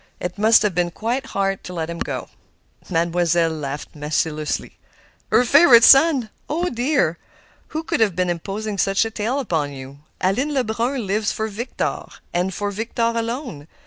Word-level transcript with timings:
It 0.19 0.39
must 0.39 0.63
have 0.63 0.73
been 0.73 0.89
quite 0.89 1.27
hard 1.27 1.63
to 1.63 1.73
let 1.75 1.87
him 1.87 1.99
go." 1.99 2.29
Mademoiselle 2.89 3.51
laughed 3.51 3.93
maliciously. 3.95 4.79
"Her 5.31 5.45
favorite 5.45 5.83
son! 5.83 6.31
Oh, 6.49 6.71
dear! 6.71 7.19
Who 7.67 7.83
could 7.83 7.99
have 7.99 8.15
been 8.15 8.27
imposing 8.31 8.79
such 8.79 9.05
a 9.05 9.11
tale 9.11 9.39
upon 9.39 9.73
you? 9.73 9.99
Aline 10.19 10.55
Lebrun 10.55 11.05
lives 11.05 11.31
for 11.31 11.47
Victor, 11.49 12.05
and 12.33 12.51
for 12.51 12.71
Victor 12.71 13.13
alone. 13.15 13.67